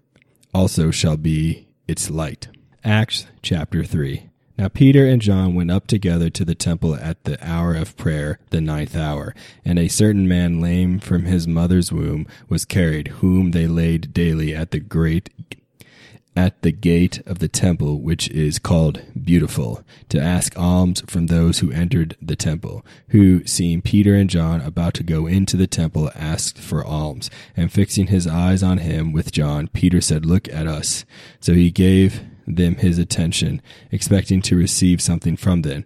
also 0.53 0.91
shall 0.91 1.17
be 1.17 1.67
its 1.87 2.11
light. 2.11 2.49
Acts 2.83 3.25
chapter 3.41 3.83
3. 3.83 4.29
Now 4.59 4.67
Peter 4.67 5.07
and 5.07 5.21
John 5.21 5.55
went 5.55 5.71
up 5.71 5.87
together 5.87 6.29
to 6.29 6.45
the 6.45 6.55
temple 6.55 6.95
at 6.95 7.23
the 7.23 7.37
hour 7.47 7.73
of 7.73 7.97
prayer, 7.97 8.39
the 8.51 8.61
ninth 8.61 8.95
hour, 8.95 9.33
and 9.65 9.79
a 9.79 9.87
certain 9.87 10.27
man 10.27 10.61
lame 10.61 10.99
from 10.99 11.25
his 11.25 11.47
mother's 11.47 11.91
womb 11.91 12.27
was 12.47 12.65
carried, 12.65 13.07
whom 13.19 13.51
they 13.51 13.67
laid 13.67 14.13
daily 14.13 14.55
at 14.55 14.69
the 14.71 14.79
great 14.79 15.29
at 16.37 16.61
the 16.61 16.71
gate 16.71 17.19
of 17.25 17.39
the 17.39 17.47
temple, 17.47 17.99
which 17.99 18.29
is 18.29 18.59
called 18.59 19.01
Beautiful, 19.19 19.83
to 20.09 20.21
ask 20.21 20.55
alms 20.55 21.01
from 21.07 21.25
those 21.25 21.59
who 21.59 21.71
entered 21.71 22.15
the 22.21 22.35
temple, 22.35 22.85
who, 23.07 23.43
seeing 23.47 23.81
Peter 23.81 24.13
and 24.13 24.29
John 24.29 24.61
about 24.61 24.93
to 24.93 25.03
go 25.03 25.25
into 25.25 25.57
the 25.57 25.65
temple, 25.65 26.11
asked 26.13 26.59
for 26.59 26.85
alms. 26.85 27.31
And 27.57 27.73
fixing 27.73 28.07
his 28.07 28.27
eyes 28.27 28.61
on 28.61 28.77
him 28.77 29.13
with 29.13 29.31
John, 29.31 29.67
Peter 29.69 29.99
said, 29.99 30.27
Look 30.27 30.47
at 30.49 30.67
us. 30.67 31.05
So 31.39 31.55
he 31.55 31.71
gave 31.71 32.21
them 32.45 32.75
his 32.75 32.99
attention, 32.99 33.59
expecting 33.91 34.43
to 34.43 34.55
receive 34.55 35.01
something 35.01 35.37
from 35.37 35.63
them. 35.63 35.85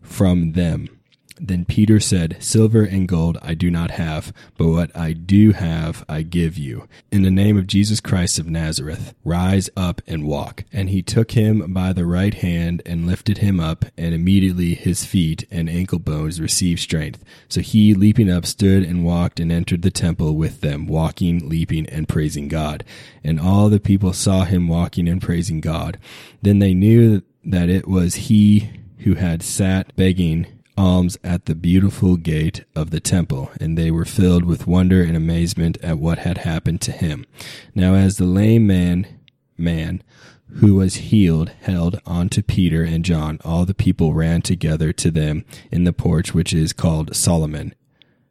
From 0.00 0.52
them. 0.52 0.97
Then 1.40 1.64
Peter 1.64 2.00
said, 2.00 2.36
Silver 2.40 2.82
and 2.82 3.06
gold 3.06 3.38
I 3.42 3.54
do 3.54 3.70
not 3.70 3.92
have, 3.92 4.32
but 4.56 4.68
what 4.68 4.96
I 4.96 5.12
do 5.12 5.52
have 5.52 6.04
I 6.08 6.22
give 6.22 6.58
you. 6.58 6.88
In 7.10 7.22
the 7.22 7.30
name 7.30 7.56
of 7.56 7.66
Jesus 7.66 8.00
Christ 8.00 8.38
of 8.38 8.48
Nazareth, 8.48 9.14
rise 9.24 9.70
up 9.76 10.02
and 10.06 10.26
walk. 10.26 10.64
And 10.72 10.90
he 10.90 11.02
took 11.02 11.32
him 11.32 11.72
by 11.72 11.92
the 11.92 12.06
right 12.06 12.34
hand 12.34 12.82
and 12.84 13.06
lifted 13.06 13.38
him 13.38 13.60
up, 13.60 13.84
and 13.96 14.14
immediately 14.14 14.74
his 14.74 15.04
feet 15.04 15.46
and 15.50 15.68
ankle 15.68 15.98
bones 15.98 16.40
received 16.40 16.80
strength. 16.80 17.24
So 17.48 17.60
he, 17.60 17.94
leaping 17.94 18.30
up, 18.30 18.44
stood 18.44 18.82
and 18.82 19.04
walked 19.04 19.40
and 19.40 19.52
entered 19.52 19.82
the 19.82 19.90
temple 19.90 20.36
with 20.36 20.60
them, 20.60 20.86
walking, 20.86 21.48
leaping, 21.48 21.86
and 21.86 22.08
praising 22.08 22.48
God. 22.48 22.84
And 23.22 23.40
all 23.40 23.68
the 23.68 23.80
people 23.80 24.12
saw 24.12 24.44
him 24.44 24.68
walking 24.68 25.08
and 25.08 25.22
praising 25.22 25.60
God. 25.60 25.98
Then 26.42 26.58
they 26.58 26.74
knew 26.74 27.22
that 27.44 27.68
it 27.68 27.86
was 27.86 28.14
he 28.14 28.70
who 28.98 29.14
had 29.14 29.42
sat 29.42 29.94
begging 29.96 30.46
alms 30.78 31.18
at 31.24 31.46
the 31.46 31.54
beautiful 31.56 32.16
gate 32.16 32.64
of 32.76 32.90
the 32.90 33.00
temple, 33.00 33.50
and 33.60 33.76
they 33.76 33.90
were 33.90 34.04
filled 34.04 34.44
with 34.44 34.68
wonder 34.68 35.02
and 35.02 35.16
amazement 35.16 35.76
at 35.82 35.98
what 35.98 36.18
had 36.18 36.38
happened 36.38 36.80
to 36.80 36.92
him. 36.92 37.26
Now 37.74 37.94
as 37.94 38.16
the 38.16 38.24
lame 38.24 38.66
man, 38.66 39.06
man, 39.58 40.02
who 40.60 40.76
was 40.76 40.94
healed 40.96 41.50
held 41.60 42.00
on 42.06 42.28
to 42.30 42.42
Peter 42.42 42.84
and 42.84 43.04
John, 43.04 43.40
all 43.44 43.64
the 43.64 43.74
people 43.74 44.14
ran 44.14 44.40
together 44.40 44.92
to 44.92 45.10
them 45.10 45.44
in 45.72 45.82
the 45.82 45.92
porch 45.92 46.32
which 46.32 46.54
is 46.54 46.72
called 46.72 47.14
Solomon, 47.16 47.74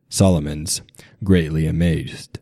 Solomon's, 0.10 0.82
greatly 1.24 1.68
amazed. 1.68 2.40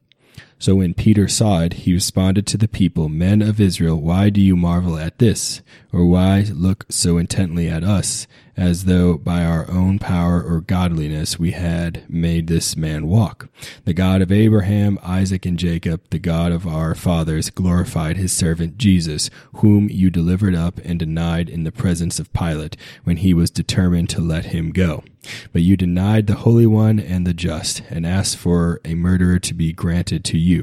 So 0.65 0.73
when 0.73 0.95
Peter 0.95 1.27
saw 1.27 1.61
it, 1.61 1.73
he 1.73 1.93
responded 1.93 2.47
to 2.47 2.57
the 2.57 2.67
people, 2.67 3.07
Men 3.07 3.43
of 3.43 3.61
Israel, 3.61 4.01
why 4.01 4.31
do 4.31 4.41
you 4.41 4.55
marvel 4.55 4.97
at 4.97 5.19
this? 5.19 5.61
Or 5.93 6.07
why 6.07 6.43
look 6.51 6.85
so 6.89 7.19
intently 7.19 7.69
at 7.69 7.83
us? 7.83 8.25
as 8.57 8.85
though 8.85 9.17
by 9.17 9.43
our 9.43 9.69
own 9.69 9.99
power 9.99 10.41
or 10.41 10.61
godliness 10.61 11.37
we 11.37 11.51
had 11.51 12.03
made 12.09 12.47
this 12.47 12.77
man 12.77 13.07
walk. 13.07 13.49
The 13.83 13.93
God 13.93 14.21
of 14.21 14.31
Abraham, 14.31 14.97
Isaac, 15.03 15.45
and 15.45 15.59
Jacob, 15.59 16.01
the 16.09 16.19
God 16.19 16.51
of 16.51 16.67
our 16.67 16.95
fathers, 16.95 17.49
glorified 17.49 18.17
his 18.17 18.31
servant 18.31 18.77
Jesus, 18.77 19.29
whom 19.55 19.89
you 19.89 20.09
delivered 20.09 20.55
up 20.55 20.79
and 20.83 20.97
denied 20.97 21.49
in 21.49 21.63
the 21.63 21.71
presence 21.71 22.19
of 22.19 22.31
Pilate 22.33 22.77
when 23.03 23.17
he 23.17 23.33
was 23.33 23.51
determined 23.51 24.09
to 24.09 24.21
let 24.21 24.45
him 24.45 24.71
go. 24.71 25.03
But 25.51 25.63
you 25.63 25.75
denied 25.75 26.27
the 26.27 26.35
Holy 26.35 26.67
One 26.67 26.99
and 26.99 27.25
the 27.25 27.33
just, 27.33 27.81
and 27.89 28.05
asked 28.05 28.37
for 28.37 28.79
a 28.85 28.93
murderer 28.93 29.39
to 29.39 29.53
be 29.55 29.73
granted 29.73 30.23
to 30.25 30.37
you, 30.37 30.54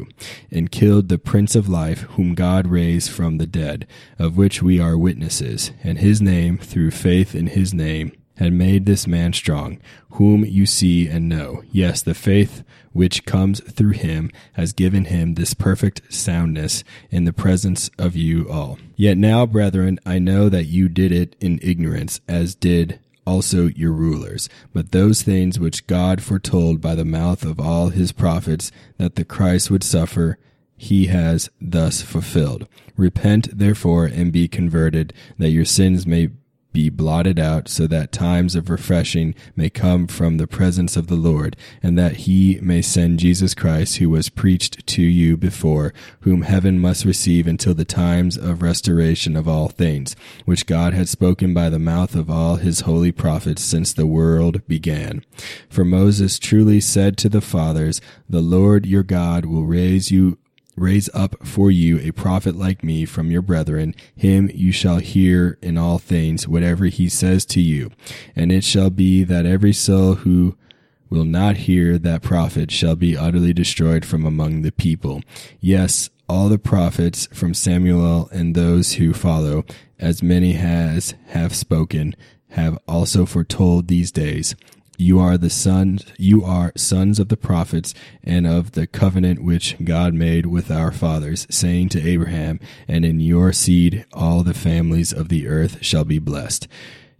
and 0.51 0.71
killed 0.71 1.09
the 1.09 1.19
Prince 1.19 1.55
of 1.55 1.69
Life, 1.69 2.03
whom 2.13 2.35
God 2.35 2.67
raised 2.67 3.11
from 3.11 3.39
the 3.39 3.47
dead, 3.47 3.87
of 4.19 4.37
which 4.37 4.63
we 4.63 4.81
are 4.81 4.99
witnesses, 4.99 5.73
and 5.85 5.99
his 5.99 6.21
name, 6.21 6.59
through 6.59 6.91
faith 6.91 7.35
in 7.35 7.49
his 7.49 7.73
name, 7.73 7.83
name 7.83 8.13
had 8.37 8.53
made 8.53 8.87
this 8.87 9.07
man 9.07 9.33
strong, 9.33 9.79
whom 10.13 10.45
you 10.45 10.67
see 10.67 11.07
and 11.07 11.29
know. 11.29 11.63
Yes, 11.71 12.03
the 12.03 12.15
faith 12.15 12.65
which 12.93 13.25
comes 13.25 13.61
through 13.61 13.93
him 13.93 14.31
has 14.55 14.73
given 14.73 15.07
him 15.07 15.35
this 15.35 15.55
perfect 15.55 16.13
soundness 16.13 16.83
in 17.11 17.25
the 17.25 17.33
presence 17.33 17.91
of 17.99 18.17
you 18.17 18.49
all. 18.51 18.79
Yet 18.97 19.17
now, 19.19 19.47
brethren, 19.47 19.99
I 20.05 20.19
know 20.19 20.49
that 20.49 20.67
you 20.67 20.89
did 20.89 21.13
it 21.13 21.37
in 21.41 21.59
ignorance, 21.63 22.21
as 22.27 22.55
did 22.55 23.01
also 23.27 23.69
your 23.69 23.93
rulers. 23.93 24.49
But 24.73 24.93
those 24.93 25.23
things 25.23 25.59
which 25.59 25.87
God 25.87 26.23
foretold 26.23 26.81
by 26.81 26.95
the 26.95 27.05
mouth 27.05 27.45
of 27.45 27.61
all 27.61 27.89
his 27.89 28.13
prophets 28.13 28.71
that 28.99 29.15
the 29.15 29.25
Christ 29.25 29.71
would 29.71 29.85
suffer, 29.85 30.39
he 30.77 31.07
has 31.07 31.49
thus 31.61 32.03
fulfilled. 32.03 32.67
Repent, 32.97 33.57
therefore, 33.57 34.07
and 34.07 34.33
be 34.33 34.49
converted, 34.49 35.13
that 35.39 35.51
your 35.51 35.65
sins 35.65 36.07
may 36.07 36.31
be 36.73 36.89
blotted 36.89 37.39
out, 37.39 37.69
so 37.69 37.87
that 37.87 38.13
times 38.13 38.55
of 38.55 38.71
refreshing 38.71 39.35
may 39.57 39.71
come 39.71 40.07
from 40.07 40.37
the 40.37 40.47
presence 40.47 40.97
of 40.97 41.07
the 41.07 41.15
Lord, 41.15 41.57
and 41.83 41.99
that 41.99 42.17
he 42.17 42.59
may 42.63 42.83
send 42.83 43.19
Jesus 43.19 43.55
Christ, 43.55 43.97
who 43.97 44.11
was 44.11 44.29
preached 44.29 44.87
to 44.87 45.03
you 45.03 45.37
before, 45.37 45.93
whom 46.21 46.43
heaven 46.43 46.79
must 46.79 47.05
receive 47.05 47.47
until 47.47 47.75
the 47.75 47.85
times 47.85 48.37
of 48.37 48.63
restoration 48.63 49.37
of 49.37 49.49
all 49.49 49.69
things, 49.69 50.17
which 50.45 50.67
God 50.67 50.95
had 50.95 51.09
spoken 51.09 51.55
by 51.55 51.69
the 51.69 51.79
mouth 51.79 52.15
of 52.15 52.31
all 52.31 52.57
his 52.57 52.81
holy 52.81 53.13
prophets 53.13 53.63
since 53.63 53.93
the 53.93 54.07
world 54.07 54.67
began. 54.67 55.25
For 55.69 55.85
Moses 55.85 56.39
truly 56.39 56.81
said 56.81 57.17
to 57.19 57.29
the 57.29 57.41
fathers, 57.41 58.01
The 58.29 58.41
Lord 58.41 58.87
your 58.87 59.03
God 59.03 59.47
will 59.47 59.65
raise 59.65 60.11
you 60.11 60.39
raise 60.77 61.11
up 61.13 61.47
for 61.47 61.71
you 61.71 61.99
a 62.01 62.13
prophet 62.13 62.57
like 62.57 62.83
me 62.83 63.05
from 63.05 63.31
your 63.31 63.43
brethren. 63.43 63.95
Him 64.15 64.51
you 64.55 64.73
shall 64.73 64.99
hear 64.99 65.59
in 65.63 65.77
all 65.77 65.99
things, 65.99 66.49
whatever 66.49 66.87
he 66.87 67.09
says 67.09 67.45
to 67.47 67.61
you. 67.61 67.91
And 68.35 68.51
it 68.51 68.65
shall 68.65 68.91
be 68.91 69.25
that 69.25 69.47
every 69.47 69.73
soul 69.73 70.17
who 70.17 70.57
will 71.11 71.25
not 71.25 71.57
hear 71.59 71.99
that 71.99 72.23
prophet 72.23 72.71
shall 72.71 72.97
be 72.97 73.17
utterly 73.17 73.53
destroyed 73.53 74.05
from 74.05 74.25
among 74.25 74.63
the 74.63 74.73
people. 74.73 75.23
Yes, 75.61 76.09
all 76.29 76.49
the 76.49 76.59
prophets 76.59 77.29
from 77.33 77.53
Samuel 77.53 78.31
and 78.33 78.55
those 78.55 78.95
who 78.95 79.13
follow, 79.13 79.65
as 79.99 80.23
many 80.23 80.55
as 80.55 81.15
have 81.29 81.55
spoken, 81.55 82.17
have 82.51 82.79
also 82.89 83.27
foretold 83.27 83.89
these 83.89 84.11
days. 84.11 84.55
You 85.03 85.19
are 85.19 85.37
the 85.37 85.51
sons, 85.51 86.05
you 86.17 86.45
are 86.45 86.73
sons 86.77 87.19
of 87.19 87.29
the 87.29 87.37
prophets 87.37 87.93
and 88.23 88.47
of 88.47 88.71
the 88.71 88.87
covenant 88.87 89.43
which 89.43 89.75
God 89.83 90.15
made 90.15 90.47
with 90.47 90.71
our 90.71 90.93
fathers, 90.93 91.45
saying 91.51 91.89
to 91.89 92.09
Abraham, 92.09 92.61
and 92.87 93.05
in 93.05 93.19
your 93.19 93.53
seed 93.53 94.07
all 94.13 94.45
the 94.45 94.55
families 94.55 95.13
of 95.13 95.29
the 95.29 95.49
earth 95.49 95.85
shall 95.85 96.05
be 96.05 96.21
blessed. 96.21 96.69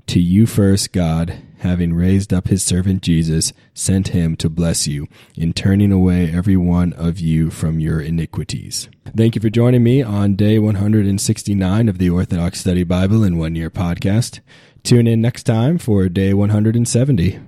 To 0.07 0.21
you 0.21 0.47
first 0.47 0.93
God, 0.93 1.39
having 1.59 1.93
raised 1.93 2.33
up 2.33 2.47
his 2.47 2.63
servant 2.63 3.03
Jesus, 3.03 3.53
sent 3.75 4.09
him 4.09 4.37
to 4.37 4.49
bless 4.49 4.87
you 4.87 5.09
in 5.37 5.53
turning 5.53 5.91
away 5.91 6.33
every 6.33 6.57
one 6.57 6.93
of 6.93 7.19
you 7.19 7.51
from 7.51 7.81
your 7.81 8.01
iniquities. 8.01 8.89
Thank 9.17 9.35
you 9.35 9.41
for 9.41 9.51
joining 9.51 9.83
me 9.83 10.03
on 10.03 10.37
day 10.37 10.61
169 10.61 11.89
of 11.89 11.99
the 11.99 12.11
Orthodox 12.11 12.61
Study 12.61 12.85
Bible 12.85 13.25
in 13.25 13.39
One 13.39 13.57
Year 13.57 13.71
podcast. 13.71 14.39
Tune 14.85 15.09
in 15.09 15.21
next 15.21 15.43
time 15.43 15.79
for 15.79 16.09
day 16.09 16.33
170. 16.33 17.41